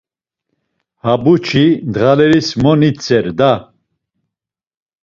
Habuçi, 1.05 1.65
ndğaleris 1.89 2.49
mo 2.61 2.73
nintzer 2.79 3.25
da. 3.37 3.51